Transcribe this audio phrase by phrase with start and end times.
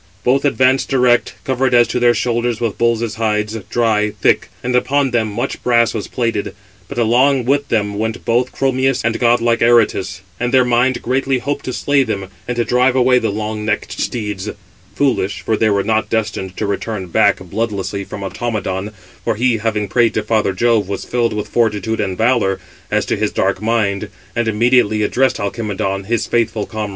[0.23, 5.11] Both advanced direct, covered as to their shoulders with bulls' hides, dry, thick; and upon
[5.11, 6.55] them much brass was plated.
[6.87, 11.37] But along with them went both Chromius and god like Aretus: and their mind greatly
[11.37, 14.49] hoped to slay them, and to drive away the long necked steeds.
[14.95, 18.93] Foolish, 564 for they were not destined to return back bloodlessly from Automedon,
[19.23, 22.59] for he, having prayed to father Jove, was filled with fortitude and valour,
[22.89, 26.87] as to his dark mind, and immediately addressed Alcimedon, his faithful comrade: Footnote 564: (return)
[26.87, 26.89] Cf.
[26.89, 26.89] Æn.